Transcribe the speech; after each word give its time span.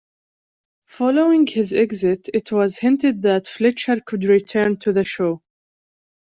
Following 0.87 1.45
his 1.45 1.73
exit, 1.73 2.27
it 2.33 2.51
was 2.51 2.79
hinted 2.79 3.21
that 3.21 3.45
Fletcher 3.45 4.01
could 4.03 4.23
return 4.23 4.77
to 4.77 4.91
the 4.91 5.03
show. 5.03 5.43